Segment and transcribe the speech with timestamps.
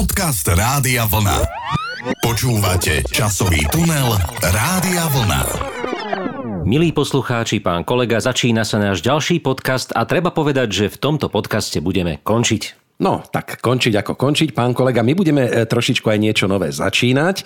[0.00, 1.44] Podcast Rádia Vlna.
[2.24, 5.42] Počúvate časový tunel Rádia Vlna.
[6.64, 11.28] Milí poslucháči, pán kolega, začína sa náš ďalší podcast a treba povedať, že v tomto
[11.28, 12.96] podcaste budeme končiť.
[13.04, 15.04] No, tak končiť ako končiť, pán kolega.
[15.04, 17.36] My budeme e, trošičku aj niečo nové začínať.
[17.36, 17.44] E,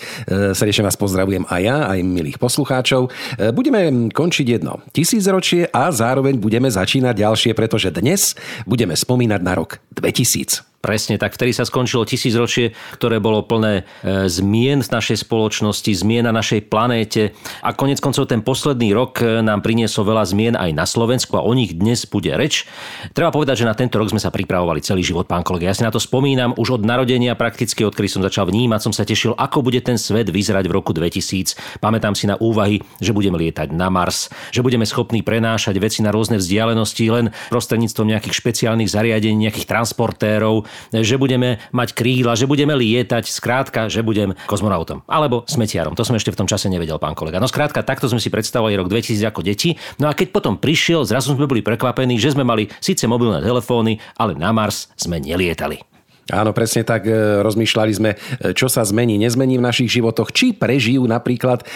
[0.54, 3.10] srdečne vás pozdravujem aj ja, aj milých poslucháčov.
[3.34, 9.58] E, budeme končiť jedno tisícročie a zároveň budeme začínať ďalšie, pretože dnes budeme spomínať na
[9.58, 10.73] rok 2000.
[10.84, 16.28] Presne tak, vtedy sa skončilo tisícročie, ktoré bolo plné e, zmien v našej spoločnosti, zmien
[16.28, 17.32] na našej planéte
[17.64, 21.46] a konec koncov ten posledný rok e, nám priniesol veľa zmien aj na Slovensku a
[21.46, 22.68] o nich dnes bude reč.
[23.16, 25.72] Treba povedať, že na tento rok sme sa pripravovali celý život, pán kolega.
[25.72, 29.08] Ja si na to spomínam už od narodenia prakticky, odkedy som začal vnímať, som sa
[29.08, 31.80] tešil, ako bude ten svet vyzerať v roku 2000.
[31.80, 36.12] Pamätám si na úvahy, že budeme lietať na Mars, že budeme schopní prenášať veci na
[36.12, 42.74] rôzne vzdialenosti len prostredníctvom nejakých špeciálnych zariadení, nejakých transportérov, že budeme mať kríla, že budeme
[42.74, 45.06] lietať, skrátka, že budem kozmonautom.
[45.06, 45.94] Alebo smetiarom.
[45.94, 47.38] To som ešte v tom čase nevedel, pán kolega.
[47.38, 49.78] No skrátka, takto sme si predstavovali rok 2000 ako deti.
[50.02, 54.02] No a keď potom prišiel, zrazu sme boli prekvapení, že sme mali síce mobilné telefóny,
[54.18, 55.93] ale na Mars sme nelietali.
[56.32, 57.04] Áno, presne tak.
[57.04, 61.66] E, rozmýšľali sme, e, čo sa zmení, nezmení v našich životoch, či prežijú napríklad e,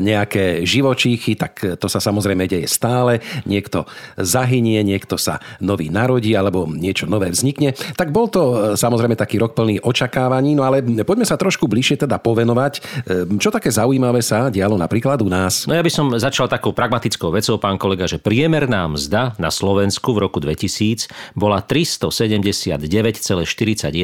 [0.00, 3.20] nejaké živočíchy, tak to sa samozrejme deje stále.
[3.44, 3.84] Niekto
[4.16, 7.76] zahynie, niekto sa nový narodí alebo niečo nové vznikne.
[8.00, 12.16] Tak bol to samozrejme taký rok plný očakávaní, no ale poďme sa trošku bližšie teda
[12.22, 12.80] povenovať,
[13.36, 15.68] čo také zaujímavé sa dialo napríklad u nás.
[15.68, 20.16] No ja by som začal takou pragmatickou vecou, pán kolega, že priemerná mzda na Slovensku
[20.16, 23.97] v roku 2000 bola 379,41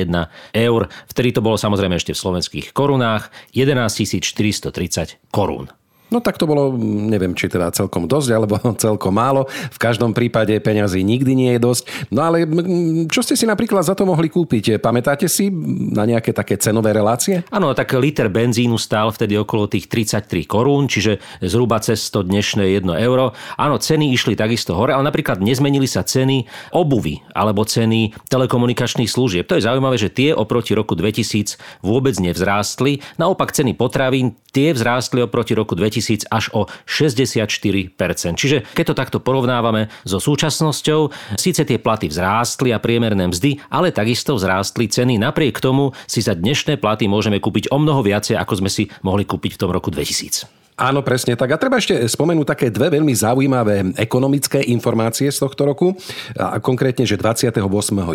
[0.50, 0.90] eur.
[1.06, 3.78] Vtedy to bolo samozrejme ešte v slovenských korunách 11
[4.18, 5.70] 430 korún.
[6.14, 8.54] No tak to bolo, neviem, či teda celkom dosť, alebo
[8.86, 9.50] celkom málo.
[9.50, 11.82] V každom prípade peňazí nikdy nie je dosť.
[12.14, 12.46] No ale
[13.10, 14.78] čo ste si napríklad za to mohli kúpiť?
[14.78, 15.50] Pamätáte si
[15.90, 17.42] na nejaké také cenové relácie?
[17.50, 22.78] Áno, tak liter benzínu stál vtedy okolo tých 33 korún, čiže zhruba cez to dnešné
[22.78, 23.34] 1 euro.
[23.58, 26.46] Áno, ceny išli takisto hore, ale napríklad nezmenili sa ceny
[26.78, 29.50] obuvy alebo ceny telekomunikačných služieb.
[29.50, 33.02] To je zaujímavé, že tie oproti roku 2000 vôbec nevzrástli.
[33.18, 37.96] Naopak ceny potravín tie vzrástli oproti roku 2000 tisíc až o 64%.
[38.36, 41.08] Čiže keď to takto porovnávame so súčasnosťou,
[41.40, 45.16] síce tie platy vzrástli a priemerné mzdy, ale takisto vzrástli ceny.
[45.16, 49.24] Napriek tomu si za dnešné platy môžeme kúpiť o mnoho viacej, ako sme si mohli
[49.24, 50.63] kúpiť v tom roku 2000.
[50.74, 51.54] Áno, presne tak.
[51.54, 55.94] A treba ešte spomenúť také dve veľmi zaujímavé ekonomické informácie z tohto roku.
[56.34, 57.62] A konkrétne, že 28.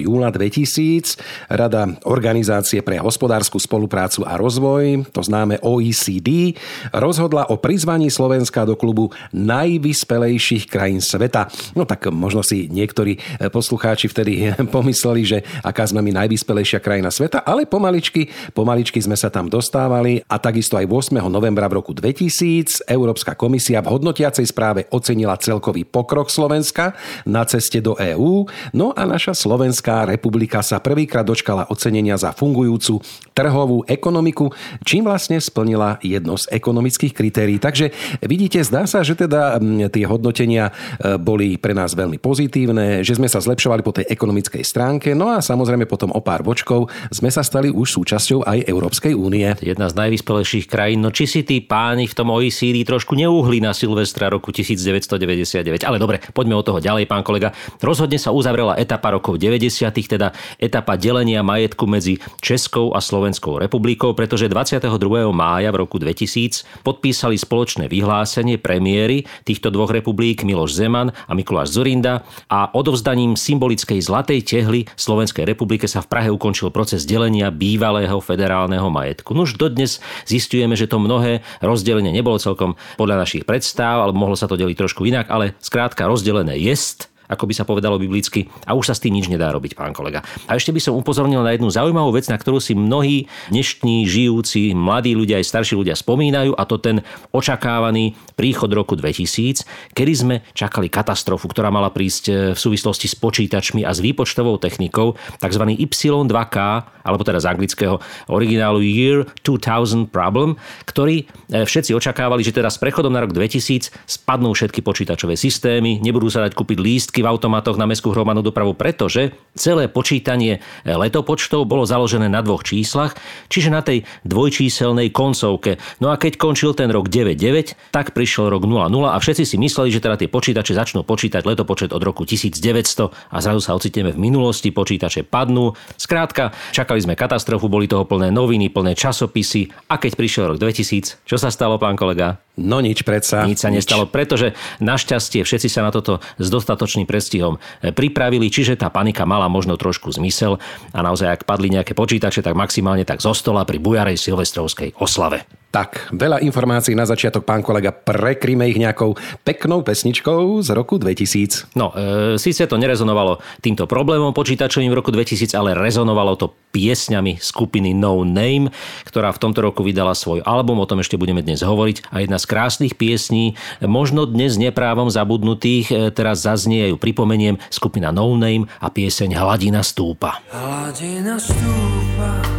[0.03, 1.16] júla 2000
[1.48, 6.52] Rada Organizácie pre hospodárskú spoluprácu a rozvoj, to známe OECD,
[6.92, 11.48] rozhodla o prizvaní Slovenska do klubu najvyspelejších krajín sveta.
[11.80, 13.24] No tak možno si niektorí
[13.56, 19.31] poslucháči vtedy pomysleli, že aká sme my najvyspelejšia krajina sveta, ale pomaličky, pomaličky sme sa
[19.31, 21.24] tam dostávali a takisto aj 8.
[21.31, 26.98] novembra v roku 2000 tisíc Európska komisia v hodnotiacej správe ocenila celkový pokrok Slovenska
[27.30, 33.06] na ceste do EÚ, no a naša Slovenská republika sa prvýkrát dočkala ocenenia za fungujúcu
[33.38, 34.50] trhovú ekonomiku,
[34.82, 37.62] čím vlastne splnila jedno z ekonomických kritérií.
[37.62, 37.94] Takže
[38.26, 39.62] vidíte, zdá sa, že teda
[39.94, 44.64] tie hodnotenia e, boli pre nás veľmi pozitívne, že sme sa zlepšovali po tej ekonomickej
[44.66, 49.14] stránke, no a samozrejme potom o pár bočkov sme sa stali už súčasťou aj Európskej
[49.14, 49.48] únie.
[49.62, 53.76] Jedna z najvyspelejších krajín, no či si tí páni v tom OECD trošku neuhli na
[53.76, 55.84] Silvestra roku 1999.
[55.84, 57.52] Ale dobre, poďme od toho ďalej, pán kolega.
[57.84, 64.16] Rozhodne sa uzavrela etapa rokov 90., teda etapa delenia majetku medzi Českou a Slovenskou republikou,
[64.16, 64.88] pretože 22.
[65.36, 71.76] mája v roku 2000 podpísali spoločné vyhlásenie premiéry týchto dvoch republik Miloš Zeman a Mikuláš
[71.76, 78.22] Zorinda a odovzdaním symbolickej zlatej tehly Slovenskej republike sa v Prahe ukončil proces delenia bývalého
[78.22, 79.34] federálneho majetku.
[79.34, 79.98] Nuž dodnes
[80.30, 84.78] zistujeme, že to mnohé rozdelenie nebolo celkom podľa našich predstav, alebo mohlo sa to deliť
[84.78, 89.04] trošku inak, ale skrátka rozdelené jest ako by sa povedalo biblicky, a už sa s
[89.06, 90.26] tým nič nedá robiť, pán kolega.
[90.50, 94.74] A ešte by som upozornil na jednu zaujímavú vec, na ktorú si mnohí dnešní žijúci
[94.74, 100.36] mladí ľudia aj starší ľudia spomínajú, a to ten očakávaný príchod roku 2000, kedy sme
[100.58, 105.64] čakali katastrofu, ktorá mala prísť e, v súvislosti s počítačmi a s výpočtovou technikou, tzv.
[105.78, 106.58] Y2K,
[107.06, 110.58] alebo teda z anglického originálu Year 2000 Problem,
[110.90, 116.02] ktorý e, všetci očakávali, že teda s prechodom na rok 2000 spadnú všetky počítačové systémy,
[116.02, 121.68] nebudú sa dať kúpiť lístky v automatoch na mestskú hromadnú dopravu, pretože celé počítanie letopočtov
[121.68, 123.16] bolo založené na dvoch číslach,
[123.51, 125.77] čiže na tej dvojčíselnej koncovke.
[126.00, 129.89] No a keď končil ten rok 99, tak prišiel rok 00 a všetci si mysleli,
[129.92, 134.19] že teda tie počítače začnú počítať letopočet od roku 1900 a zrazu sa ocitneme v
[134.19, 135.75] minulosti, počítače padnú.
[136.00, 141.24] Skrátka, čakali sme katastrofu, boli toho plné noviny, plné časopisy a keď prišiel rok 2000,
[141.24, 142.42] čo sa stalo, pán kolega?
[142.60, 143.48] No nič predsa.
[143.48, 144.52] Nič sa nestalo, pretože
[144.84, 149.80] našťastie všetci sa na toto s dostatočným predstihom e, pripravili, čiže tá panika mala možno
[149.80, 150.60] trošku zmysel
[150.92, 155.59] a naozaj, ak padli nejaké počítače, tak maximálne tak zo stola pri bujarej silvestrovskej oslave.
[155.69, 159.13] Tak, veľa informácií na začiatok, pán kolega, prekryme ich nejakou
[159.45, 161.77] peknou pesničkou z roku 2000.
[161.77, 167.38] No, e, síce to nerezonovalo týmto problémom počítačovým v roku 2000, ale rezonovalo to piesňami
[167.38, 168.74] skupiny No Name,
[169.06, 172.10] ktorá v tomto roku vydala svoj album, o tom ešte budeme dnes hovoriť.
[172.10, 173.54] A jedna z krásnych piesní,
[173.86, 179.86] možno dnes neprávom zabudnutých, e, teraz zaznie ju pripomeniem skupina No Name a pieseň Hladina
[179.86, 180.42] stúpa.
[180.50, 182.59] Hladina stúpa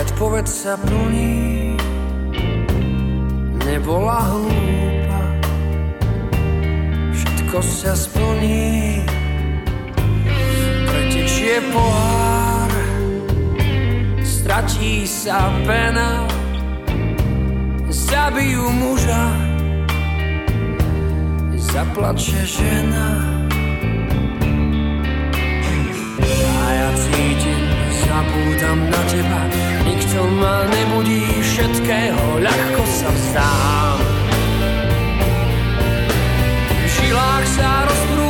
[0.00, 1.76] Predpoveď sa plní,
[3.68, 5.22] nebola hlúpa,
[7.12, 9.04] všetko sa splní,
[10.88, 12.72] pretečie pohár,
[14.24, 16.24] stratí sa pena,
[17.92, 19.26] zabijú muža,
[21.60, 23.36] zaplače žena.
[26.40, 27.62] A ja cítim,
[28.00, 29.42] zabúdam na teba,
[30.10, 33.98] nikto ma nebudí, všetkého ľahko sa vzdám.
[36.66, 38.29] V žilách sa rozprúdi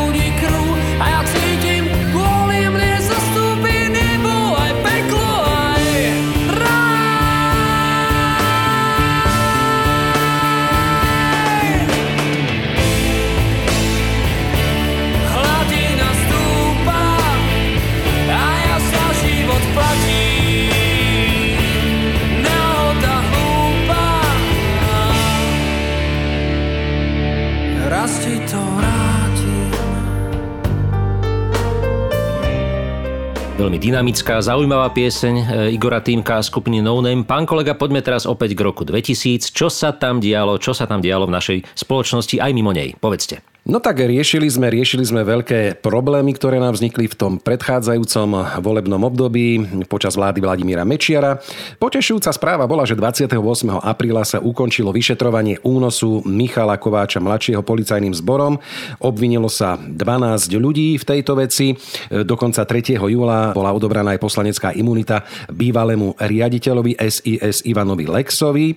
[33.60, 35.44] Veľmi dynamická, zaujímavá pieseň e,
[35.76, 37.28] Igora Týmka a skupiny No Name.
[37.28, 39.52] Pán kolega, poďme teraz opäť k roku 2000.
[39.52, 42.96] Čo sa tam dialo, čo sa tam dialo v našej spoločnosti aj mimo nej?
[42.96, 43.44] Povedzte.
[43.70, 48.98] No tak riešili sme, riešili sme veľké problémy, ktoré nám vznikli v tom predchádzajúcom volebnom
[49.06, 51.38] období počas vlády Vladimíra Mečiara.
[51.78, 53.30] Potešujúca správa bola, že 28.
[53.78, 58.58] apríla sa ukončilo vyšetrovanie únosu Michala Kováča mladšieho policajným zborom.
[58.98, 61.70] Obvinilo sa 12 ľudí v tejto veci.
[62.10, 62.98] Dokonca 3.
[62.98, 68.74] júla bola odobraná aj poslanecká imunita bývalému riaditeľovi SIS Ivanovi Lexovi.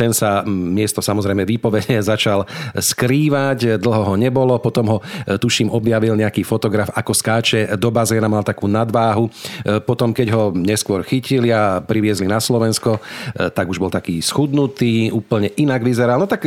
[0.00, 6.14] Ten sa miesto samozrejme výpovede začal skrývať, dlho ho nebolo, potom ho e, tuším objavil
[6.14, 9.26] nejaký fotograf, ako skáče do bazéna, mal takú nadváhu.
[9.26, 14.22] E, potom, keď ho neskôr chytili a priviezli na Slovensko, e, tak už bol taký
[14.22, 16.22] schudnutý, úplne inak vyzeral.
[16.22, 16.46] No tak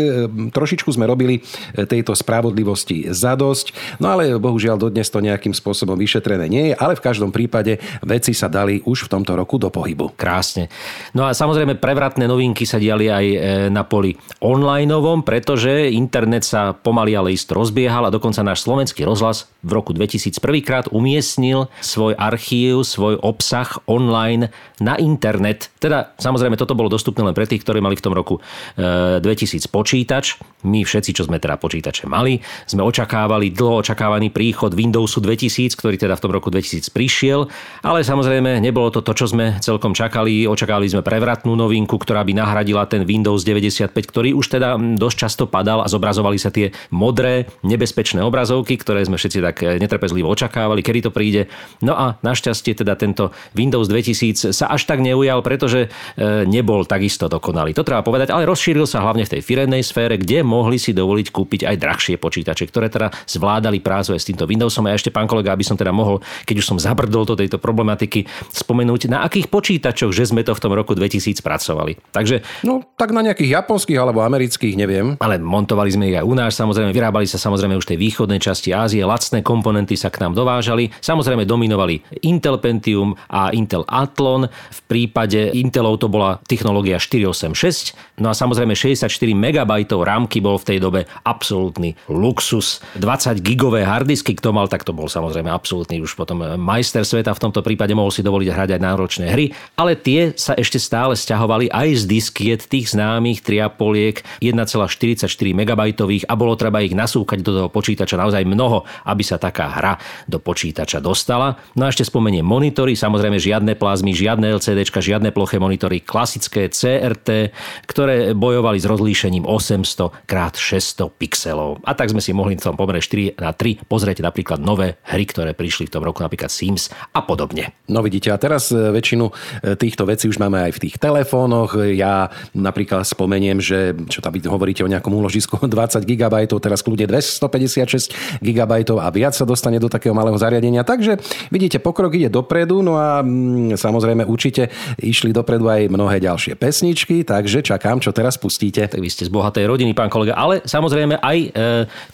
[0.53, 1.41] trošičku sme robili
[1.73, 7.01] tejto spravodlivosti zadosť, no ale bohužiaľ dodnes to nejakým spôsobom vyšetrené nie je, ale v
[7.01, 10.13] každom prípade veci sa dali už v tomto roku do pohybu.
[10.13, 10.69] Krásne.
[11.17, 13.25] No a samozrejme prevratné novinky sa diali aj
[13.73, 14.13] na poli
[14.45, 19.95] onlineovom, pretože internet sa pomaly ale isto rozbiehal a dokonca náš slovenský rozhlas v roku
[19.95, 24.51] 2000 prvýkrát umiestnil svoj archív, svoj obsah online
[24.83, 25.71] na internet.
[25.79, 28.43] Teda samozrejme toto bolo dostupné len pre tých, ktorí mali v tom roku
[28.75, 29.23] 2000
[29.71, 30.35] počítač.
[30.63, 35.95] My všetci, čo sme teda počítače mali, sme očakávali dlho očakávaný príchod Windowsu 2000, ktorý
[35.99, 37.51] teda v tom roku 2000 prišiel,
[37.83, 40.47] ale samozrejme nebolo to to, čo sme celkom čakali.
[40.47, 45.43] Očakávali sme prevratnú novinku, ktorá by nahradila ten Windows 95, ktorý už teda dosť často
[45.45, 51.07] padal a zobrazovali sa tie modré, nebezpečné obrazovky, ktoré sme všetci tak netrpezlivo očakávali, kedy
[51.07, 51.51] to príde.
[51.83, 57.27] No a našťastie teda tento Windows 2000 sa až tak neujal, pretože e, nebol takisto
[57.27, 57.75] dokonalý.
[57.75, 61.27] To treba povedať, ale rozšíril sa hlavne v tej firemnej sfére, kde mohli si dovoliť
[61.33, 64.85] kúpiť aj drahšie počítače, ktoré teda zvládali prácu aj s týmto Windowsom.
[64.85, 68.29] A ešte pán kolega, aby som teda mohol, keď už som zabrdol do tejto problematiky,
[68.53, 71.97] spomenúť, na akých počítačoch, že sme to v tom roku 2000 pracovali.
[72.13, 72.45] Takže...
[72.61, 75.17] No, tak na nejakých japonských alebo amerických, neviem.
[75.17, 78.75] Ale montovali sme ich aj u nás, samozrejme, vyrábali sa samozrejme už tej východnej časti
[78.75, 80.91] Ázie, lacné komponenty sa k nám dovážali.
[80.99, 84.51] Samozrejme dominovali Intel Pentium a Intel Athlon.
[84.51, 88.19] V prípade Intelov to bola technológia 486.
[88.19, 92.83] No a samozrejme 64 MB rámky bol v tej dobe absolútny luxus.
[92.99, 97.31] 20 gigové hardisky, kto mal, tak to bol samozrejme absolútny už potom majster sveta.
[97.31, 101.15] V tomto prípade mohol si dovoliť hrať aj náročné hry, ale tie sa ešte stále
[101.15, 105.81] stiahovali aj z diskiet tých známych triapoliek 1,44 MB
[106.27, 109.95] a bolo treba ich nasúkať do toho počítača naozaj mnoho, aby sa taká hra
[110.27, 111.55] do počítača dostala.
[111.77, 117.53] No a ešte spomeniem monitory, samozrejme žiadne plazmy, žiadne LCD, žiadne ploché monitory, klasické CRT,
[117.85, 121.79] ktoré bojovali s rozlíšením 800 x 600 pixelov.
[121.85, 125.23] A tak sme si mohli v tom pomere 4 na 3 pozrieť napríklad nové hry,
[125.29, 127.75] ktoré prišli v tom roku, napríklad Sims a podobne.
[127.91, 129.33] No vidíte, a teraz e, väčšinu e,
[129.77, 131.75] týchto vecí už máme aj v tých telefónoch.
[131.93, 138.39] Ja napríklad spomeniem, že čo tam hovoríte o nejakom úložisku 20 GB, teraz kľudne 256
[138.39, 140.87] GB a viac sa dostane do takého malého zariadenia.
[140.87, 141.19] Takže
[141.51, 144.71] vidíte, pokrok ide dopredu, no a mm, samozrejme určite
[145.03, 148.87] išli dopredu aj mnohé ďalšie pesničky, takže čakám, čo teraz pustíte.
[148.87, 151.47] Tak vy ste z bohatej rodiny, pán kolega, ale samozrejme aj e,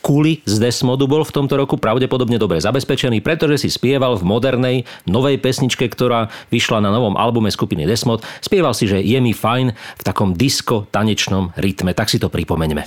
[0.01, 4.77] Kuli z Desmodu bol v tomto roku pravdepodobne dobre zabezpečený, pretože si spieval v modernej
[5.05, 8.25] novej pesničke, ktorá vyšla na novom albume skupiny Desmod.
[8.41, 11.93] Spieval si, že je mi fajn v takom disko tanečnom rytme.
[11.93, 12.81] Tak si to pripomeňme.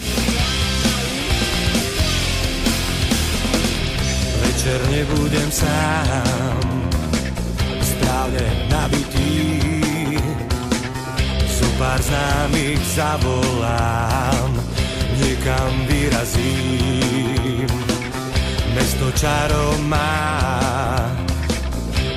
[4.43, 6.59] Večer nebudem sám,
[7.79, 9.23] správne nabitý.
[11.83, 14.62] Pár známych zavolám,
[15.43, 17.67] niekam vyrazím.
[18.79, 21.11] Mesto čaro má,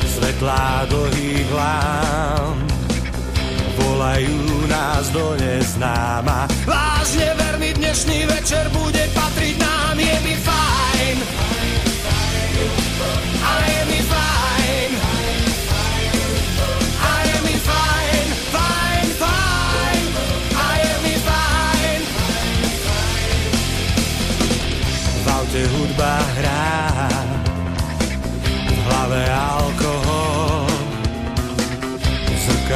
[0.06, 2.54] svetlá dlhých lám
[3.82, 6.46] volajú nás do neznáma.
[6.70, 9.75] Vážne verný dnešný večer bude patriť nám,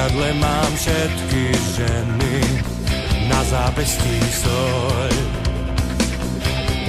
[0.09, 1.43] V zrkadle mám všetky
[1.77, 2.37] ženy,
[3.29, 5.13] na zápestí soľ.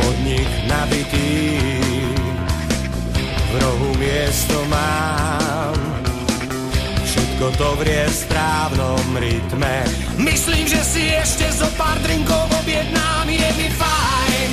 [0.00, 1.60] Podnik nabitý,
[3.44, 5.76] v rohu miesto mám.
[7.04, 9.84] Všetko to vrie v správnom rytme.
[10.16, 14.50] Myslím, že si ešte zo pár drinkov objednám, je mi fajn.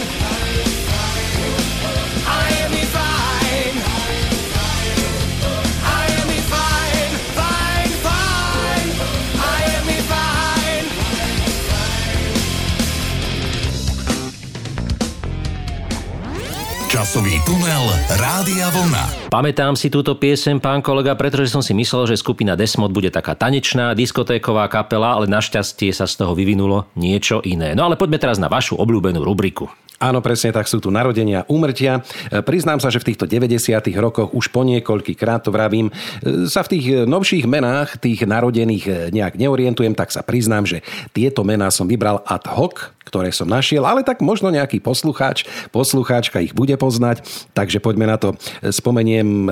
[16.98, 19.30] Časový tunel Rádia Vlna.
[19.30, 23.38] Pamätám si túto piesem, pán kolega, pretože som si myslel, že skupina Desmod bude taká
[23.38, 27.78] tanečná, diskotéková kapela, ale našťastie sa z toho vyvinulo niečo iné.
[27.78, 29.70] No ale poďme teraz na vašu obľúbenú rubriku.
[30.02, 32.02] Áno, presne tak sú tu narodenia, úmrtia.
[32.34, 33.78] E, Priznám sa, že v týchto 90.
[34.02, 35.94] rokoch už po niekoľký krát to vravím,
[36.26, 40.82] e, sa v tých novších menách tých narodených e, nejak neorientujem, tak sa priznám, že
[41.14, 46.44] tieto mená som vybral ad hoc, ktoré som našiel, ale tak možno nejaký poslucháč, poslucháčka
[46.44, 47.24] ich bude poznať,
[47.56, 48.36] takže poďme na to.
[48.68, 49.48] Spomeniem,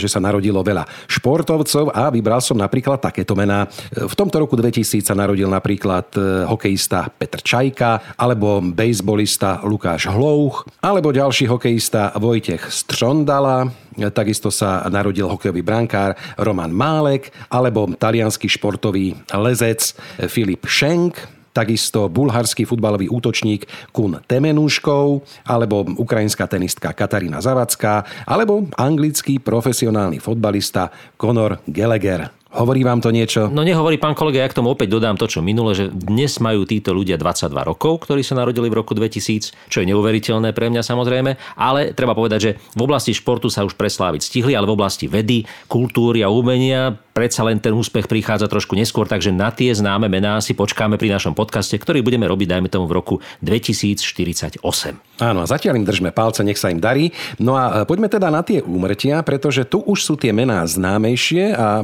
[0.00, 3.68] že sa narodilo veľa športovcov a vybral som napríklad takéto mená.
[3.92, 6.08] V tomto roku 2000 sa narodil napríklad
[6.48, 13.68] hokejista Petr Čajka alebo bejsbolista Lukáš Hlouch, alebo ďalší hokejista Vojtech Strondala,
[14.12, 19.96] takisto sa narodil hokejový brankár Roman Málek, alebo talianský športový lezec
[20.28, 23.64] Filip Šenk, takisto bulharský futbalový útočník
[23.96, 32.28] Kun Temenúškov, alebo ukrajinská tenistka Katarína Zavacká, alebo anglický profesionálny fotbalista Conor Gallagher.
[32.54, 33.50] Hovorí vám to niečo?
[33.50, 36.62] No nehovorí pán kolega, ja k tomu opäť dodám to, čo minule, že dnes majú
[36.62, 40.86] títo ľudia 22 rokov, ktorí sa narodili v roku 2000, čo je neuveriteľné pre mňa
[40.86, 45.10] samozrejme, ale treba povedať, že v oblasti športu sa už presláviť stihli, ale v oblasti
[45.10, 50.04] vedy, kultúry a umenia predsa len ten úspech prichádza trošku neskôr, takže na tie známe
[50.04, 54.60] mená si počkáme pri našom podcaste, ktorý budeme robiť, dajme tomu, v roku 2048.
[55.16, 57.16] Áno, a zatiaľ im držme palce, nech sa im darí.
[57.40, 61.80] No a poďme teda na tie úmrtia, pretože tu už sú tie mená známejšie a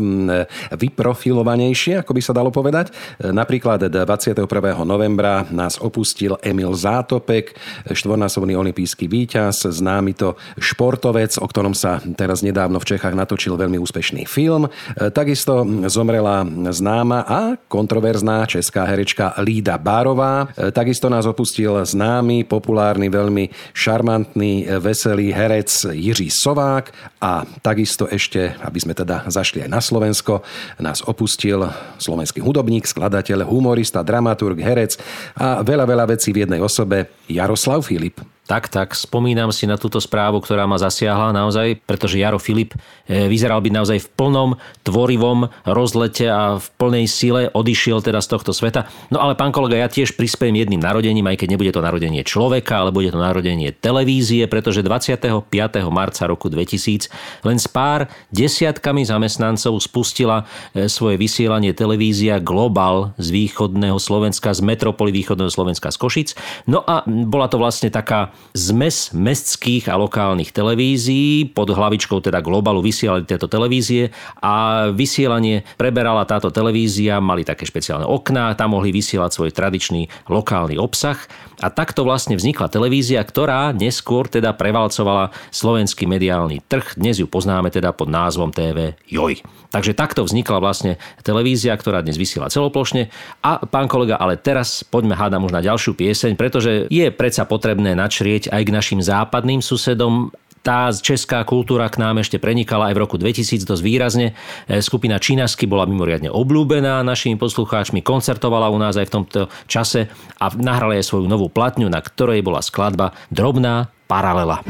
[0.74, 2.94] vyprofilovanejšie, ako by sa dalo povedať.
[3.20, 4.46] Napríklad 21.
[4.82, 7.54] novembra nás opustil Emil Zátopek,
[7.90, 13.78] štvornásobný olimpijský víťaz, známy to športovec, o ktorom sa teraz nedávno v Čechách natočil veľmi
[13.80, 14.68] úspešný film.
[14.96, 20.48] Takisto zomrela známa a kontroverzná česká herečka Lída Bárová.
[20.72, 26.90] Takisto nás opustil známy, populárny, veľmi šarmantný, veselý herec Jiří Sovák
[27.22, 30.41] a takisto ešte, aby sme teda zašli aj na Slovensko,
[30.80, 31.66] nás opustil
[31.98, 34.96] slovenský hudobník, skladateľ, humorista, dramaturg, herec
[35.36, 38.31] a veľa, veľa vecí v jednej osobe Jaroslav Filip.
[38.42, 42.74] Tak, tak, spomínam si na túto správu, ktorá ma zasiahla naozaj, pretože Jaro Filip
[43.06, 44.50] e, vyzeral byť naozaj v plnom
[44.82, 48.90] tvorivom rozlete a v plnej sile odišiel teda z tohto sveta.
[49.14, 52.82] No ale pán kolega, ja tiež prispiem jedným narodením, aj keď nebude to narodenie človeka,
[52.82, 55.46] ale bude to narodenie televízie, pretože 25.
[55.94, 63.30] marca roku 2000 len s pár desiatkami zamestnancov spustila e, svoje vysielanie televízia Global z
[63.30, 66.28] východného Slovenska, z metropoly východného Slovenska z Košic.
[66.66, 71.48] No a bola to vlastne taká zmes mestských a lokálnych televízií.
[71.48, 74.12] Pod hlavičkou teda Globalu vysielali tieto televízie
[74.44, 80.76] a vysielanie preberala táto televízia, mali také špeciálne okná, tam mohli vysielať svoj tradičný lokálny
[80.76, 81.16] obsah.
[81.62, 86.98] A takto vlastne vznikla televízia, ktorá neskôr teda prevalcovala slovenský mediálny trh.
[86.98, 89.40] Dnes ju poznáme teda pod názvom TV Joj.
[89.72, 93.08] Takže takto vznikla vlastne televízia, ktorá dnes vysiela celoplošne.
[93.40, 97.96] A pán kolega, ale teraz poďme hádam už na ďalšiu pieseň, pretože je predsa potrebné
[97.96, 100.30] načrieť aj k našim západným susedom
[100.62, 104.38] tá česká kultúra k nám ešte prenikala aj v roku 2000 dosť výrazne.
[104.70, 110.06] E, skupina Čínasky bola mimoriadne obľúbená našimi poslucháčmi, koncertovala u nás aj v tomto čase
[110.38, 114.62] a nahrala aj svoju novú platňu, na ktorej bola skladba Drobná paralela.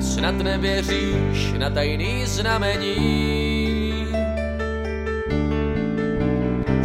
[0.00, 2.96] Snad nevěříš na tajný znamení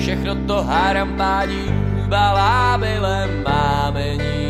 [0.04, 0.68] Všechno to
[1.16, 1.64] pádí,
[2.12, 4.43] balábile mámení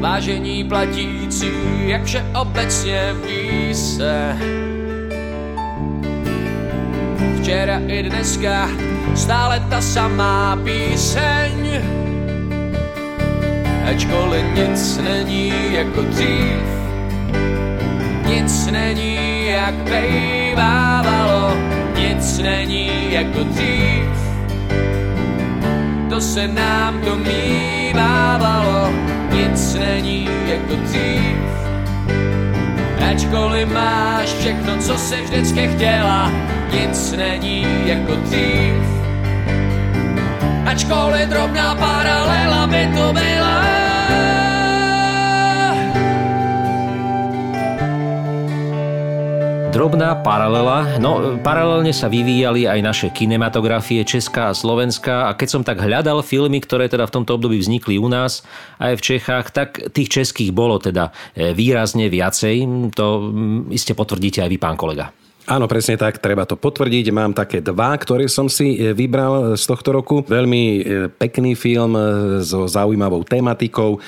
[0.00, 1.50] vážení platící,
[1.86, 4.36] jak vše obecně ví se.
[7.40, 8.68] Včera i dneska
[9.14, 11.82] stále ta samá píseň,
[13.90, 16.62] ačkoliv nic není jako dřív,
[18.26, 21.56] nic není jak bejvávalo,
[21.98, 24.04] nic není jako dřív,
[26.10, 28.92] to se nám domývávalo
[29.52, 31.36] nic není jako dřív.
[33.10, 36.32] Ačkoliv máš všechno, co se vždycky chtěla,
[36.72, 38.74] nic není jako dřív.
[40.66, 43.64] Ačkoliv drobná paralela by to byla,
[49.72, 51.00] Drobná paralela.
[51.00, 56.20] No, paralelne sa vyvíjali aj naše kinematografie, Česká a Slovenská a keď som tak hľadal
[56.20, 58.44] filmy, ktoré teda v tomto období vznikli u nás
[58.76, 62.68] aj v Čechách, tak tých českých bolo teda e, výrazne viacej.
[62.92, 65.08] To mm, iste potvrdíte aj vy, pán kolega.
[65.42, 67.10] Áno, presne tak, treba to potvrdiť.
[67.10, 70.22] Mám také dva, ktoré som si e, vybral z tohto roku.
[70.22, 72.02] Veľmi e, pekný film e,
[72.46, 73.98] so zaujímavou tematikou,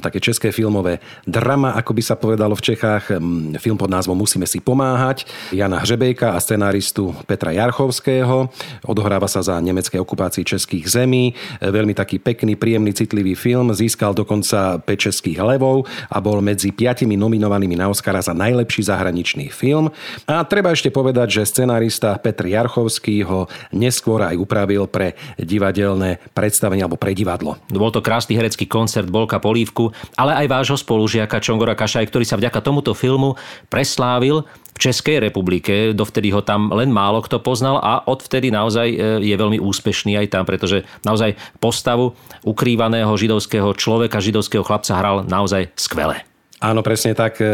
[0.00, 3.20] také české filmové drama, ako by sa povedalo v Čechách.
[3.60, 5.28] Film pod názvom Musíme si pomáhať.
[5.52, 8.48] Jana Hřebejka a scenáristu Petra Jarchovského.
[8.88, 11.36] Odohráva sa za nemeckej okupácii českých zemí.
[11.60, 13.72] Veľmi taký pekný, príjemný, citlivý film.
[13.74, 19.52] Získal dokonca 5 českých levov a bol medzi piatimi nominovanými na Oscara za najlepší zahraničný
[19.52, 19.92] film.
[20.24, 26.86] A Treba ešte povedať, že scenárista Petr Jarchovský ho neskôr aj upravil pre divadelné predstavenie
[26.86, 27.58] alebo pre divadlo.
[27.74, 32.38] Bol to krásny herecký koncert Bolka Polívku, ale aj vášho spolužiaka Čongora Kašaj, ktorý sa
[32.38, 33.34] vďaka tomuto filmu
[33.66, 35.90] preslávil v Českej republike.
[35.90, 40.38] Dovtedy ho tam len málo kto poznal a odvtedy naozaj e, je veľmi úspešný aj
[40.38, 42.14] tam, pretože naozaj postavu
[42.46, 46.22] ukrývaného židovského človeka, židovského chlapca hral naozaj skvele.
[46.64, 47.44] Áno, presne tak.
[47.44, 47.46] E,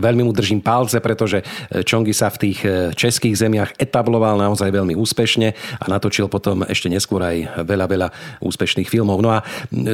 [0.00, 4.72] veľmi mu držím palce, pretože e, Čongi sa v tých e, českých zemiach etabloval naozaj
[4.72, 8.08] veľmi úspešne a natočil potom ešte neskôr aj veľa, veľa
[8.40, 9.20] úspešných filmov.
[9.20, 9.44] No a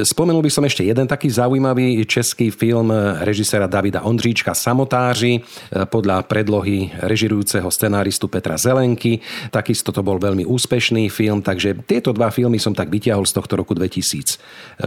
[0.07, 2.95] spomenul by som ešte jeden taký zaujímavý český film
[3.27, 5.43] režisera Davida Ondříčka Samotáři
[5.91, 9.19] podľa predlohy režirujúceho scenáristu Petra Zelenky.
[9.51, 13.59] Takisto to bol veľmi úspešný film, takže tieto dva filmy som tak vytiahol z tohto
[13.59, 14.39] roku 2000.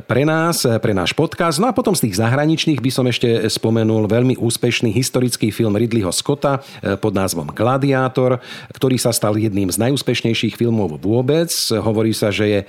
[0.09, 1.61] Pre nás, pre náš podcast.
[1.61, 6.15] No a potom z tých zahraničných by som ešte spomenul veľmi úspešný historický film Ridleyho
[6.15, 8.39] Scotta e, pod názvom Gladiátor,
[8.71, 11.51] ktorý sa stal jedným z najúspešnejších filmov vôbec.
[11.75, 12.67] Hovorí sa, že je e,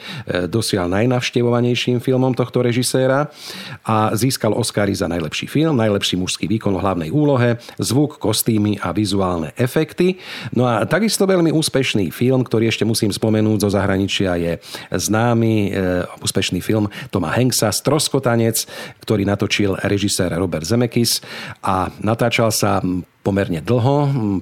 [0.49, 3.29] dosiaľ najnavštevovanejším filmom tohto režiséra
[3.85, 8.89] a získal Oscary za najlepší film, najlepší mužský výkon v hlavnej úlohe, zvuk, kostýmy a
[8.89, 10.17] vizuálne efekty.
[10.57, 14.51] No a takisto veľmi úspešný film, ktorý ešte musím spomenúť zo zahraničia, je
[14.89, 15.69] známy e,
[16.25, 18.65] úspešný film Toma Hanksa Stroskotanec,
[19.09, 21.17] ktorý natočil režisér Robert Zemeckis
[21.65, 22.77] a natáčal sa
[23.19, 23.97] pomerne dlho,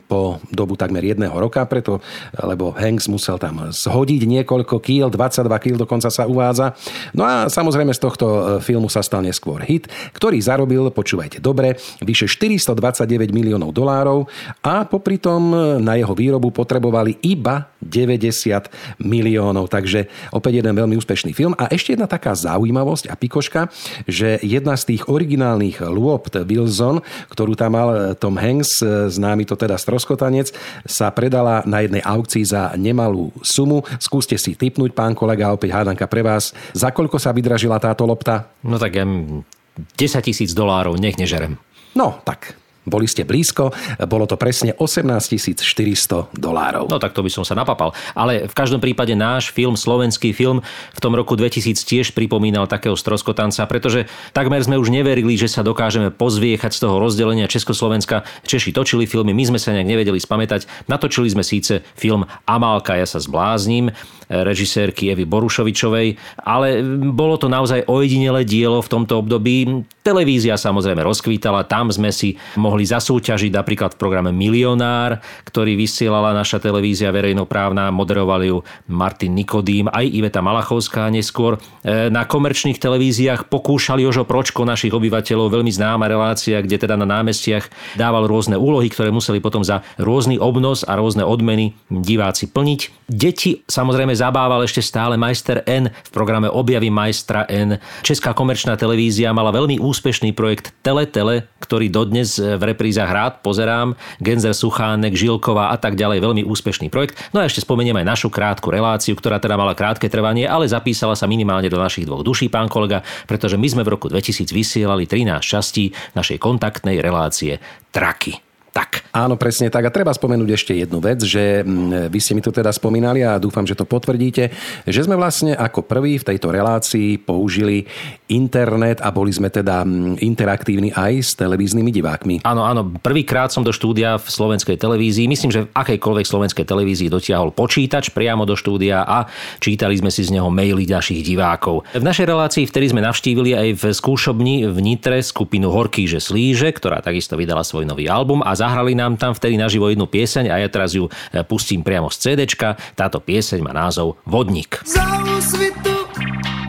[0.06, 1.98] po dobu takmer jedného roka, preto,
[2.38, 6.78] lebo Hanks musel tam zhodiť niekoľko kýl, 22 kýl dokonca sa uvádza.
[7.18, 11.82] No a samozrejme z tohto e, filmu sa stal neskôr hit, ktorý zarobil, počúvajte dobre,
[12.06, 14.30] vyše 429 miliónov dolárov
[14.62, 15.50] a popri tom
[15.82, 19.74] na jeho výrobu potrebovali iba 90 miliónov.
[19.74, 21.58] Takže opäť jeden veľmi úspešný film.
[21.58, 23.74] A ešte jedna taká zaujímavosť a pikoška,
[24.06, 29.80] že jedna z tých originálnych lôb Wilson, ktorú tam mal Tom Hanks, známy to teda
[29.80, 30.52] stroskotanec,
[30.84, 33.84] sa predala na jednej aukcii za nemalú sumu.
[33.98, 36.52] Skúste si typnúť, pán kolega, opäť hádanka pre vás.
[36.76, 38.52] Za koľko sa vydražila táto lopta?
[38.66, 41.58] No tak ja 10 tisíc dolárov, nech nežerem.
[41.94, 43.76] No, tak boli ste blízko,
[44.08, 46.88] bolo to presne 18 400 dolárov.
[46.88, 47.92] No tak to by som sa napapal.
[48.16, 50.64] Ale v každom prípade náš film, slovenský film,
[50.96, 55.62] v tom roku 2000 tiež pripomínal takého stroskotanca, pretože takmer sme už neverili, že sa
[55.62, 58.24] dokážeme pozviechať z toho rozdelenia Československa.
[58.48, 60.88] Češi točili filmy, my sme sa nejak nevedeli spamätať.
[60.88, 63.92] Natočili sme síce film Amálka, ja sa zblázním,
[64.28, 66.84] režisérky Evy Borušovičovej, ale
[67.16, 69.88] bolo to naozaj ojedinelé dielo v tomto období.
[70.04, 76.60] Televízia samozrejme rozkvítala, tam sme si mohli zasúťažiť napríklad v programe Milionár, ktorý vysielala naša
[76.60, 78.62] televízia verejnoprávna, moderovali ju
[78.92, 81.58] Martin Nikodým, aj Iveta Malachovská neskôr.
[81.82, 87.08] E, na komerčných televíziách pokúšali Jožo Pročko našich obyvateľov, veľmi známa relácia, kde teda na
[87.08, 93.08] námestiach dával rôzne úlohy, ktoré museli potom za rôzny obnos a rôzne odmeny diváci plniť.
[93.08, 97.80] Deti samozrejme zabával ešte stále majster N v programe Objavy majstra N.
[98.04, 103.96] Česká komerčná televízia mala veľmi úspešný projekt Teletele, ktorý dodnes v reprízach rád pozerám.
[104.20, 106.20] Genzer Suchánek, Žilková a tak ďalej.
[106.24, 107.16] Veľmi úspešný projekt.
[107.32, 111.16] No a ešte spomeniem aj našu krátku reláciu, ktorá teda mala krátke trvanie, ale zapísala
[111.16, 115.08] sa minimálne do našich dvoch duší, pán kolega, pretože my sme v roku 2000 vysielali
[115.08, 117.60] 13 častí našej kontaktnej relácie
[117.92, 118.47] Traky
[118.78, 119.10] tak.
[119.10, 119.90] Áno, presne tak.
[119.90, 123.42] A treba spomenúť ešte jednu vec, že mm, vy ste mi to teda spomínali a
[123.42, 124.54] dúfam, že to potvrdíte,
[124.86, 127.90] že sme vlastne ako prví v tejto relácii použili
[128.30, 132.36] internet a boli sme teda mm, interaktívni aj s televíznymi divákmi.
[132.46, 132.86] Áno, áno.
[133.02, 138.14] Prvýkrát som do štúdia v slovenskej televízii, myslím, že v akejkoľvek slovenskej televízii dotiahol počítač
[138.14, 139.26] priamo do štúdia a
[139.58, 141.82] čítali sme si z neho maily ďalších divákov.
[141.98, 146.70] V našej relácii vtedy sme navštívili aj v skúšobni v Nitre skupinu Horký že slíže,
[146.78, 150.60] ktorá takisto vydala svoj nový album a zahrali nám tam vtedy naživo jednu pieseň a
[150.60, 152.76] ja teraz ju e, pustím priamo z CDčka.
[153.00, 154.84] Táto pieseň má názov Vodník.
[154.84, 155.96] Za úsvitu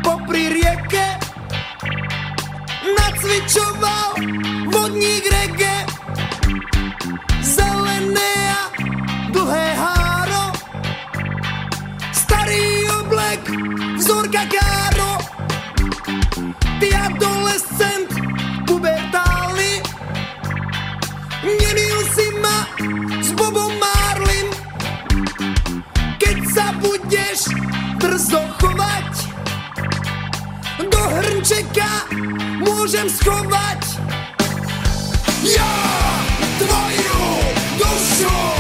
[0.06, 1.18] popri rieke
[2.86, 4.14] nacvičoval
[4.70, 5.74] vodník rege
[7.42, 8.62] zelené a
[9.34, 10.54] dlhé háro
[12.14, 13.42] starý oblek
[13.98, 15.18] vzorka káro
[16.78, 17.97] ty adolescent
[28.08, 28.40] дерзно
[30.90, 31.86] до гринчика
[32.58, 33.98] можем сховать.
[35.42, 35.64] Я
[36.58, 38.57] твою душу.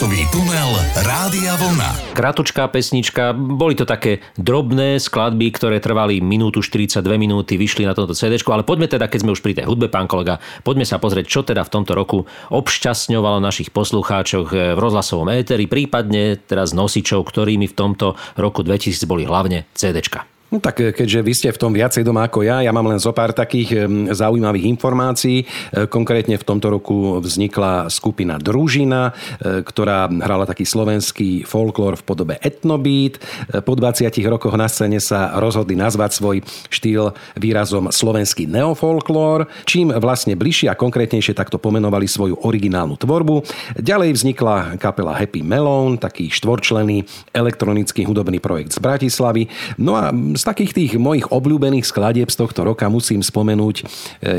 [0.00, 0.72] Časový tunel
[1.04, 2.16] Rádia Vlna.
[2.16, 8.16] Kratučká pesnička, boli to také drobné skladby, ktoré trvali minútu 42 minúty, vyšli na tomto
[8.16, 11.28] CD, ale poďme teda, keď sme už pri tej hudbe, pán kolega, poďme sa pozrieť,
[11.28, 17.68] čo teda v tomto roku obšťastňovalo našich poslucháčov v rozhlasovom éteri, prípadne teraz nosičov, ktorými
[17.68, 20.39] v tomto roku 2000 boli hlavne CDčka.
[20.50, 22.98] No tak e, keďže vy ste v tom viacej doma ako ja, ja mám len
[22.98, 25.46] zo pár takých zaujímavých informácií.
[25.46, 32.06] E, konkrétne v tomto roku vznikla skupina Družina, e, ktorá hrala taký slovenský folklór v
[32.06, 33.22] podobe etnobeat.
[33.62, 36.36] Po 20 rokoch na scéne sa rozhodli nazvať svoj
[36.66, 43.46] štýl výrazom slovenský neofolklór, čím vlastne bližšie a konkrétnejšie takto pomenovali svoju originálnu tvorbu.
[43.78, 49.46] Ďalej vznikla kapela Happy Melon, taký štvorčlený elektronický hudobný projekt z Bratislavy.
[49.78, 53.84] No a z takých tých mojich obľúbených skladieb z tohto roka musím spomenúť e,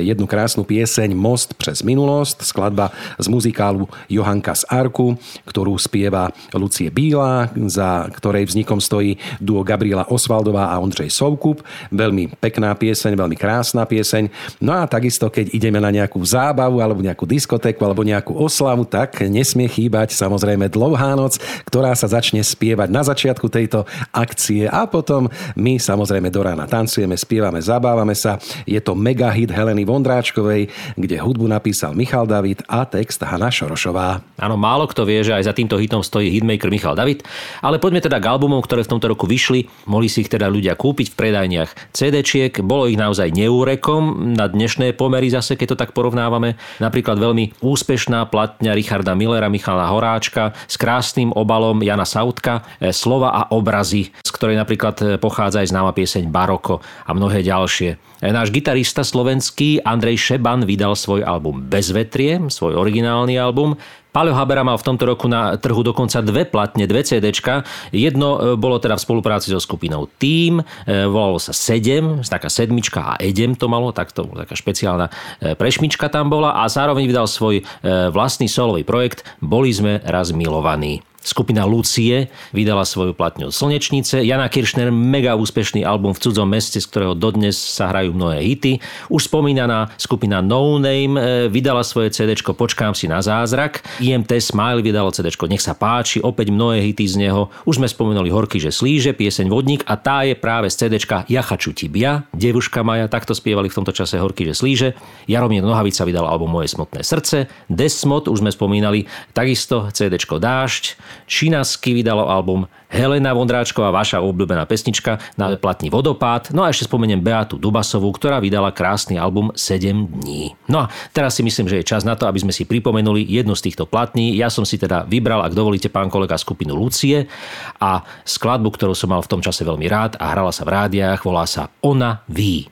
[0.10, 2.90] jednu krásnu pieseň Most přes minulosť, skladba
[3.22, 5.14] z muzikálu Johanka z Arku,
[5.46, 11.62] ktorú spieva Lucie Bíla, za ktorej vznikom stojí duo Gabriela Osvaldová a Ondřej Soukup.
[11.94, 14.58] Veľmi pekná pieseň, veľmi krásna pieseň.
[14.58, 19.22] No a takisto, keď ideme na nejakú zábavu alebo nejakú diskotéku alebo nejakú oslavu, tak
[19.30, 21.38] nesmie chýbať samozrejme Dlouhá noc,
[21.70, 26.64] ktorá sa začne spievať na začiatku tejto akcie a potom my sa samozrejme do rána
[26.72, 28.40] tancujeme, spievame, zabávame sa.
[28.64, 34.24] Je to mega hit Heleny Vondráčkovej, kde hudbu napísal Michal David a text Hana Šorošová.
[34.40, 37.28] Áno, málo kto vie, že aj za týmto hitom stojí hitmaker Michal David,
[37.60, 39.68] ale poďme teda k albumom, ktoré v tomto roku vyšli.
[39.92, 44.96] Mohli si ich teda ľudia kúpiť v predajniach CD-čiek, bolo ich naozaj neúrekom na dnešné
[44.96, 46.56] pomery zase, keď to tak porovnávame.
[46.80, 53.36] Napríklad veľmi úspešná platňa Richarda Millera, Michala Horáčka s krásnym obalom Jana Sautka, e, slova
[53.36, 56.78] a obrazy, z ktorej napríklad e, pochádza aj známa pieseň Baroko
[57.10, 57.98] a mnohé ďalšie.
[58.22, 63.74] E, náš gitarista slovenský Andrej Šeban vydal svoj album Bezvetrie, svoj originálny album.
[64.14, 67.66] Paľo Habera mal v tomto roku na trhu dokonca dve platne, dve CDčka.
[67.90, 73.56] Jedno bolo teda v spolupráci so skupinou Team, volalo sa 7, taká sedmička a Edem
[73.56, 75.08] to malo, tak to taká špeciálna
[75.56, 77.64] prešmička tam bola a zároveň vydal svoj
[78.12, 81.00] vlastný solový projekt Boli sme raz milovaní.
[81.22, 84.26] Skupina Lucie vydala svoju platňu Slnečnice.
[84.26, 88.82] Jana Kiršner, mega úspešný album v cudzom meste, z ktorého dodnes sa hrajú mnohé hity.
[89.06, 93.86] Už spomínaná skupina No Name e, vydala svoje CD Počkám si na zázrak.
[94.02, 97.54] IMT Smile vydalo CD Nech sa páči, opäť mnohé hity z neho.
[97.70, 101.46] Už sme spomenuli Horky, že slíže, pieseň Vodník a tá je práve z CD Ja
[101.46, 104.98] chaču tibia, Devuška Maja, takto spievali v tomto čase Horky, že slíže.
[105.30, 107.46] Jaromír Nohavica vydal album Moje smutné srdce.
[107.70, 109.06] Desmod, už sme spomínali,
[109.38, 110.98] takisto CD Dážď.
[111.26, 116.52] Šinasky vydalo album Helena Vondráčková, vaša obľúbená pesnička, na platni Vodopád.
[116.52, 120.60] No a ešte spomeniem Beatu Dubasovú, ktorá vydala krásny album 7 dní.
[120.68, 123.56] No a teraz si myslím, že je čas na to, aby sme si pripomenuli jednu
[123.56, 124.36] z týchto platní.
[124.36, 127.32] Ja som si teda vybral, ak dovolíte, pán kolega, skupinu Lucie
[127.80, 131.24] a skladbu, ktorú som mal v tom čase veľmi rád a hrala sa v rádiách,
[131.24, 132.68] volá sa Ona ví.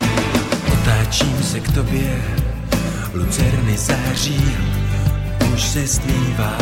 [0.67, 2.21] Otáčím se k tobě,
[3.13, 4.43] lucerny září,
[5.53, 6.57] už se stmívá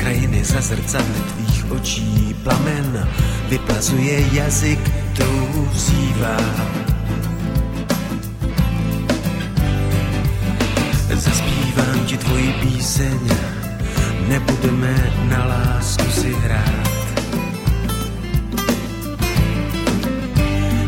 [0.00, 3.08] krajiny za zrcadly tvých očí plamen
[3.52, 4.80] vyplazuje jazyk,
[5.12, 6.40] tou vzývá.
[11.12, 13.20] Zaspívám ti tvoji píseň,
[14.28, 14.94] nebudeme
[15.28, 16.88] na lásku si hrát.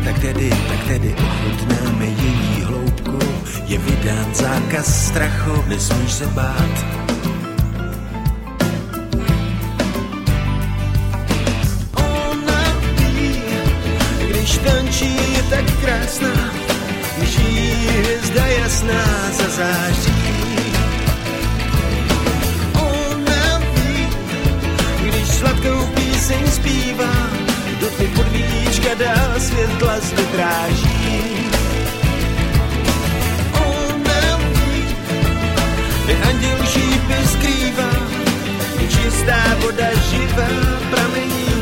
[0.03, 3.29] Tak tedy, tak tedy ochutnáme její hloubkou,
[3.69, 7.02] je vydán zákaz strachu, nesmíš se bát.
[15.53, 16.33] Tak krásná,
[17.21, 20.23] jí hvězda jasná zazáří.
[22.73, 24.07] Ona ví,
[25.01, 27.13] když sladkou píseň zpívá,
[27.81, 31.21] do ty podvíčka dál světla zde dráží.
[33.53, 34.85] Ona ví,
[36.05, 37.91] kde anděl šípy skrývá,
[38.89, 40.49] čistá voda živá
[40.89, 41.52] pramení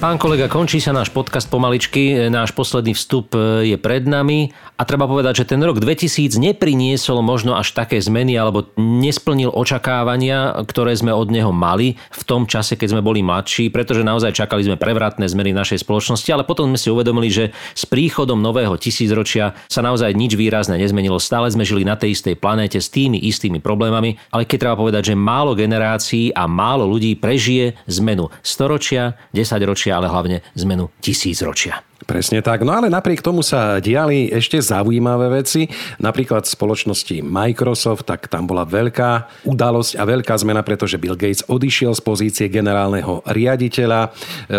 [0.00, 4.48] Pán kolega, končí sa náš podcast pomaličky, náš posledný vstup e, je pred nami
[4.80, 10.56] a treba povedať, že ten rok 2000 nepriniesol možno až také zmeny alebo nesplnil očakávania,
[10.64, 14.64] ktoré sme od neho mali v tom čase, keď sme boli mladší, pretože naozaj čakali
[14.64, 18.80] sme prevratné zmeny v našej spoločnosti, ale potom sme si uvedomili, že s príchodom nového
[18.80, 21.20] tisícročia sa naozaj nič výrazné nezmenilo.
[21.20, 25.12] Stále sme žili na tej istej planéte s tými istými problémami, ale keď treba povedať,
[25.12, 31.89] že málo generácií a málo ľudí prežije zmenu storočia, desaťročia ale hlavne zmenu tisícročia.
[32.10, 32.66] Presne tak.
[32.66, 35.70] No ale napriek tomu sa diali ešte zaujímavé veci.
[36.02, 41.46] Napríklad v spoločnosti Microsoft, tak tam bola veľká udalosť a veľká zmena, pretože Bill Gates
[41.46, 44.10] odišiel z pozície generálneho riaditeľa.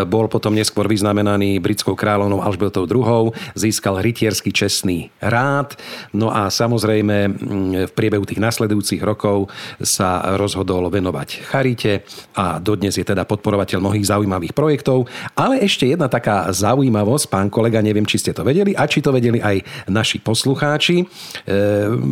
[0.08, 3.36] Bol potom neskôr vyznamenaný britskou kráľovnou Alžbetou II.
[3.60, 5.76] Získal rytierský čestný rád.
[6.16, 7.36] No a samozrejme
[7.84, 9.52] v priebehu tých nasledujúcich rokov
[9.84, 15.12] sa rozhodol venovať charite a dodnes je teda podporovateľ mnohých zaujímavých projektov.
[15.36, 19.10] Ale ešte jedna taká zaujímavosť, pán kolega, neviem, či ste to vedeli a či to
[19.10, 21.02] vedeli aj naši poslucháči.
[21.02, 21.06] E,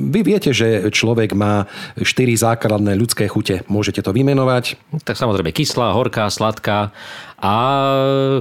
[0.10, 1.70] vy viete, že človek má
[2.02, 3.62] štyri základné ľudské chute.
[3.70, 4.82] Môžete to vymenovať?
[5.06, 6.90] Tak samozrejme kyslá, horká, sladká
[7.40, 7.56] a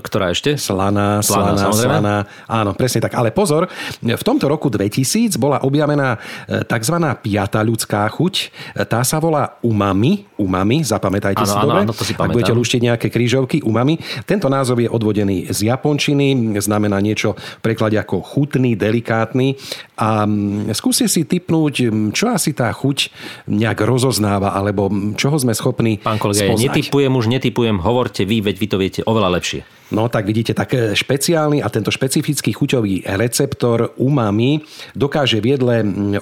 [0.02, 0.58] ktorá ešte?
[0.58, 2.16] Slaná, Slaná, slaná.
[2.44, 3.14] Áno, presne tak.
[3.14, 3.70] Ale pozor,
[4.02, 6.96] v tomto roku 2000 bola objavená e, tzv.
[7.22, 8.34] piata ľudská chuť.
[8.74, 10.26] E, Tá sa volá umami.
[10.34, 11.80] Umami, zapamätajte Áno, si dobre.
[11.82, 12.34] áno, to si Ak pamätám.
[12.34, 13.98] budete luštiť nejaké krížovky, umami.
[14.24, 19.58] Tento názov je odvodený z japončiny, znamená niečo v preklade ako chutný, delikátny.
[19.98, 23.10] A mm, skúste si typnúť, mm, čo asi tá chuť
[23.50, 28.40] nejak rozoznáva, alebo mm, čoho sme schopní Pán kolega, ja netypujem už, netypujem, hovorte vy,
[28.40, 29.78] veď vy to viete oveľa lepšie.
[29.88, 34.60] No tak vidíte, tak e, špeciálny a tento špecifický chuťový receptor umami
[34.92, 35.76] dokáže v jedle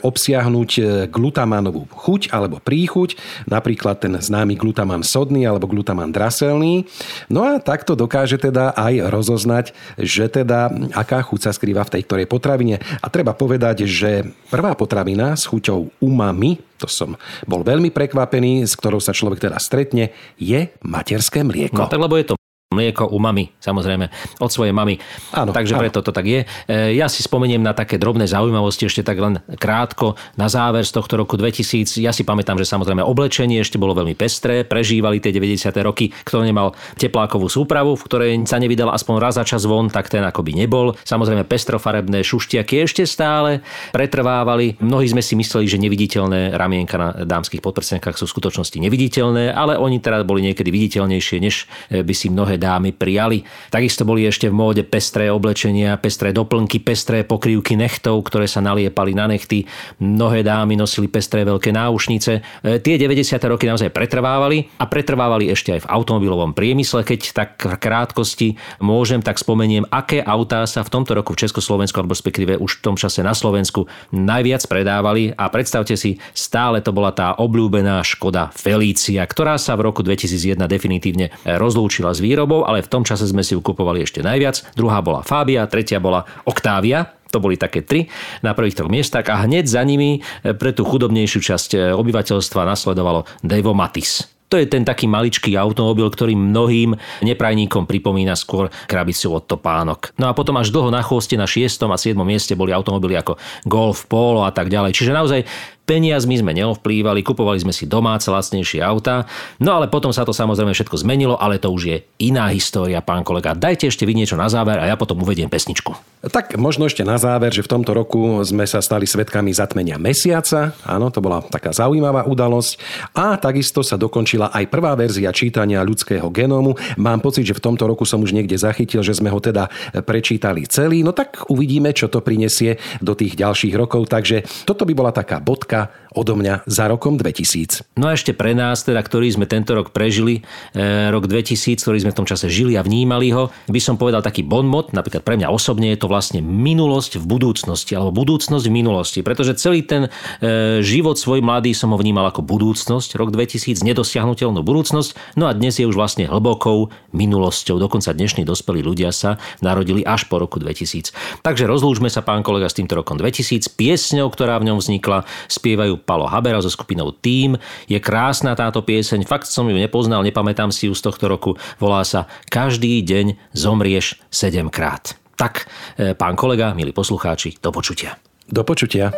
[0.07, 3.18] obsiahnuť e, glutamánovú chuť alebo príchuť,
[3.50, 6.87] napríklad ten známy glutaman sodný alebo glutaman draselný.
[7.26, 12.02] No a takto dokáže teda aj rozoznať, že teda aká chuť sa skrýva v tej
[12.07, 12.79] ktorej potravine.
[13.02, 17.18] A treba povedať, že prvá potravina s chuťou umami, to som
[17.50, 21.83] bol veľmi prekvapený, s ktorou sa človek teda stretne, je materské mlieko.
[21.83, 22.37] No tak lebo je to
[22.76, 24.12] mlieko u mamy, samozrejme,
[24.44, 25.00] od svojej mamy.
[25.32, 25.80] Áno, Takže áno.
[25.80, 26.40] preto to tak je.
[26.68, 30.20] E, Ja si spomeniem na také drobné zaujímavosti ešte tak len krátko.
[30.36, 34.12] Na záver z tohto roku 2000, ja si pamätám, že samozrejme oblečenie ešte bolo veľmi
[34.12, 35.72] pestré, prežívali tie 90.
[35.80, 40.12] roky, kto nemal teplákovú súpravu, v ktorej sa nevydal aspoň raz za čas von, tak
[40.12, 40.92] ten akoby nebol.
[41.06, 43.64] Samozrejme pestrofarebné šuštiaky ešte stále
[43.96, 44.76] pretrvávali.
[44.82, 49.78] Mnohí sme si mysleli, že neviditeľné ramienka na dámskych podprsenkách sú v skutočnosti neviditeľné, ale
[49.78, 53.46] oni teraz boli niekedy viditeľnejšie, než e, by si mnohé dámy prijali.
[53.70, 59.14] Takisto boli ešte v móde pestré oblečenia, pestré doplnky, pestré pokrývky nechtov, ktoré sa naliepali
[59.14, 59.70] na nechty.
[60.02, 62.33] Mnohé dámy nosili pestré veľké náušnice.
[62.66, 63.38] E, Tie 90.
[63.46, 67.07] roky naozaj pretrvávali a pretrvávali ešte aj v automobilovom priemysle.
[67.07, 68.48] Keď tak v krátkosti
[68.83, 72.85] môžem, tak spomeniem, aké autá sa v tomto roku v Československu, alebo respektíve už v
[72.85, 78.50] tom čase na Slovensku najviac predávali a predstavte si, stále to bola tá obľúbená Škoda
[78.57, 83.42] Felícia, ktorá sa v roku 2001 definitívne rozlúčila s výrobou, ale v tom čase sme
[83.42, 84.78] si ju kupovali ešte najviac.
[84.78, 88.06] Druhá bola Fabia, tretia bola Octavia, to boli také tri
[88.40, 92.62] na prvých troch miestach a hneď za nimi e, pre tú chudobnejšiu časť e, obyvateľstva
[92.64, 94.37] nasledovalo Devo Matis.
[94.46, 96.94] To je ten taký maličký automobil, ktorý mnohým
[97.26, 100.14] neprajníkom pripomína skôr krabicu od topánok.
[100.22, 101.82] No a potom až dlho na chvoste na 6.
[101.82, 102.14] a 7.
[102.22, 104.94] mieste boli automobily ako Golf, Polo a tak ďalej.
[104.94, 105.40] Čiže naozaj
[105.87, 109.25] peniazmi sme neovplývali, kupovali sme si domáce lacnejšie autá.
[109.62, 113.22] No ale potom sa to samozrejme všetko zmenilo, ale to už je iná história, pán
[113.22, 113.55] kolega.
[113.55, 115.94] Dajte ešte vy niečo na záver a ja potom uvediem pesničku.
[116.27, 120.75] Tak možno ešte na záver, že v tomto roku sme sa stali svetkami zatmenia mesiaca.
[120.83, 122.83] Áno, to bola taká zaujímavá udalosť.
[123.14, 126.75] A takisto sa dokončila aj prvá verzia čítania ľudského genómu.
[126.99, 129.70] Mám pocit, že v tomto roku som už niekde zachytil, že sme ho teda
[130.03, 131.07] prečítali celý.
[131.07, 134.11] No tak uvidíme, čo to prinesie do tých ďalších rokov.
[134.11, 137.85] Takže toto by bola taká bodka America odo mňa za rokom 2000.
[138.00, 140.40] No a ešte pre nás, teda, ktorí sme tento rok prežili,
[140.72, 144.24] e, rok 2000, ktorý sme v tom čase žili a vnímali ho, by som povedal
[144.24, 148.72] taký bonmot, napríklad pre mňa osobne je to vlastne minulosť v budúcnosti, alebo budúcnosť v
[148.72, 150.09] minulosti, pretože celý ten
[150.40, 155.52] e, život svoj mladý som ho vnímal ako budúcnosť, rok 2000, nedosiahnutelnú budúcnosť, no a
[155.52, 160.57] dnes je už vlastne hlbokou minulosťou, dokonca dnešní dospelí ľudia sa narodili až po roku
[160.57, 161.12] 2000.
[161.44, 166.06] Takže rozlúčme sa, pán kolega, s týmto rokom 2000, piesňou, ktorá v ňom vznikla, spievajú
[166.07, 167.59] Palo Habera so skupinou Team.
[167.90, 171.59] Je krásna táto pieseň, fakt som ju nepoznal, nepamätám si ju z tohto roku.
[171.83, 175.19] Volá sa Každý deň zomrieš 7 krát.
[175.37, 178.16] Tak, e, pán kolega, milí poslucháči, do počutia.
[178.47, 179.12] Do počutia.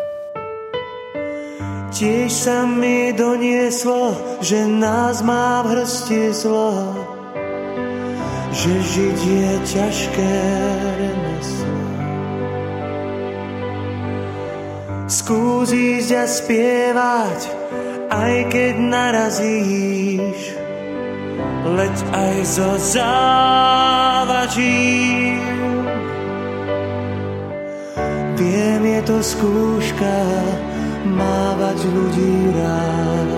[1.89, 4.13] Tiež sa mi donieslo,
[4.45, 6.93] že nás má v hrsti zlo,
[8.53, 10.35] že žiť je ťažké
[15.29, 15.59] remeslo.
[15.69, 17.41] Skús ísť a spievať,
[18.09, 20.57] aj keď narazíš,
[21.69, 23.77] leď aj zo závaží.
[28.41, 30.17] Viem, je to skúška,
[31.05, 33.31] mávať ľudí rád,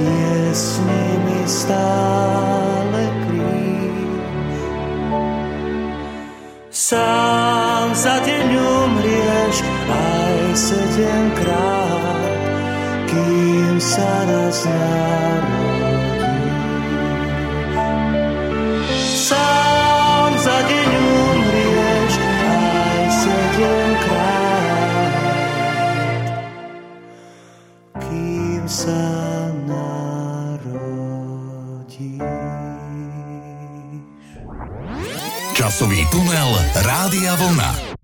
[0.00, 4.16] je s nimi stále kríž.
[6.72, 9.75] Sám za deň umrieš
[10.56, 12.32] sedemkrát,
[13.04, 15.84] kým sa nás narodí.
[18.96, 25.12] Sám za deň umrieš aj sedemkrát,
[28.00, 29.04] kým sa
[29.68, 29.84] narodíš.
[35.52, 36.48] Časový tunel
[36.80, 37.95] Rádia Vlna.